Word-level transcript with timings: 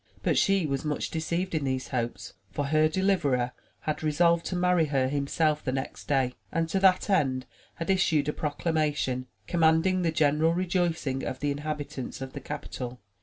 But 0.23 0.35
she 0.35 0.65
was 0.65 0.83
much 0.83 1.11
deceived 1.11 1.53
in 1.53 1.63
these 1.63 1.89
hopes, 1.89 2.33
for 2.51 2.65
her 2.69 2.87
deliverer 2.89 3.51
had 3.81 4.01
resolved 4.01 4.47
to 4.47 4.55
marry 4.55 4.85
her 4.85 5.07
himself 5.07 5.63
the 5.63 5.71
next 5.71 6.07
day; 6.07 6.33
and 6.51 6.67
to 6.69 6.79
that 6.79 7.07
end 7.07 7.45
had 7.75 7.91
issued 7.91 8.27
a 8.27 8.33
proclamation, 8.33 9.27
com 9.47 9.59
manding 9.61 10.01
the 10.01 10.11
general 10.11 10.53
rejoicing 10.55 11.23
of 11.23 11.39
the 11.39 11.51
inhabitants 11.51 12.19
of 12.19 12.33
the 12.33 12.41
capital. 12.41 12.99